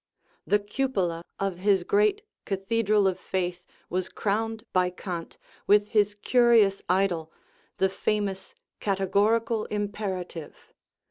The 0.47 0.57
cupola 0.57 1.23
of 1.39 1.59
his 1.59 1.83
great 1.83 2.23
cathedral 2.45 3.07
of 3.07 3.19
faith 3.19 3.61
was 3.87 4.09
crowned 4.09 4.63
by 4.73 4.89
Kant 4.89 5.37
with 5.67 5.89
his 5.89 6.15
curious 6.23 6.81
idol, 6.89 7.31
the 7.77 7.87
famous" 7.87 8.55
categorical 8.79 9.65
imperative." 9.65 10.73